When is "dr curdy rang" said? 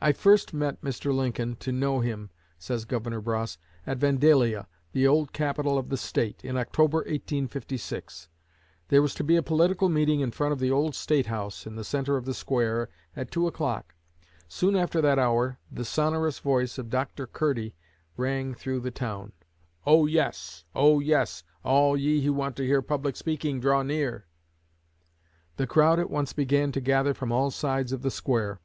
16.88-18.54